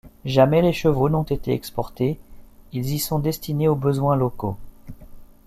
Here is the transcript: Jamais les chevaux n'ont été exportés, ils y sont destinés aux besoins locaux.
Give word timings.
Jamais 0.25 0.63
les 0.63 0.73
chevaux 0.73 1.09
n'ont 1.09 1.21
été 1.21 1.53
exportés, 1.53 2.17
ils 2.73 2.89
y 2.91 2.97
sont 2.97 3.19
destinés 3.19 3.67
aux 3.67 3.75
besoins 3.75 4.15
locaux. 4.15 4.57